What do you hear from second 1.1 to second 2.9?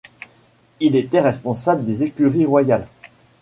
responsable des écuries royales.